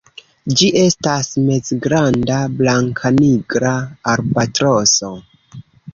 [0.59, 3.75] Ĝi estas mezgranda blankanigra
[4.15, 5.13] albatroso.